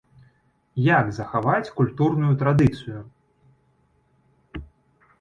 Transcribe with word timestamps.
Як 0.85 1.05
захаваць 1.17 1.73
культурную 1.81 2.33
традыцыю? 2.41 2.99